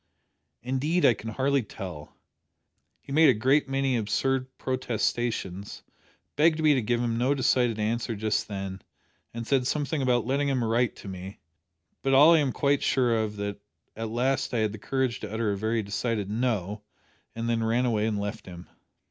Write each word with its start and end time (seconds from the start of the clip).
"Indeed 0.63 1.05
I 1.05 1.13
can 1.13 1.29
hardly 1.29 1.61
tell. 1.61 2.17
He 3.01 3.11
made 3.11 3.29
a 3.29 3.35
great 3.35 3.69
many 3.69 3.95
absurd 3.97 4.47
protestations, 4.57 5.83
begged 6.35 6.59
me 6.59 6.73
to 6.73 6.81
give 6.81 6.99
him 6.99 7.19
no 7.19 7.35
decided 7.35 7.77
answer 7.77 8.15
just 8.15 8.47
then, 8.47 8.81
and 9.31 9.45
said 9.45 9.67
something 9.67 10.01
about 10.01 10.25
letting 10.25 10.49
him 10.49 10.63
write 10.63 10.95
to 10.95 11.07
me, 11.07 11.37
but 12.01 12.15
all 12.15 12.33
I 12.33 12.39
am 12.39 12.51
quite 12.51 12.81
sure 12.81 13.15
of 13.15 13.33
is 13.33 13.37
that 13.37 13.59
at 13.95 14.09
last 14.09 14.55
I 14.55 14.57
had 14.57 14.71
the 14.71 14.79
courage 14.79 15.19
to 15.19 15.31
utter 15.31 15.51
a 15.51 15.55
very 15.55 15.83
decided 15.83 16.31
No, 16.31 16.81
and 17.35 17.47
then 17.47 17.63
ran 17.63 17.85
away 17.85 18.07
and 18.07 18.17
left 18.19 18.47
him." 18.47 18.69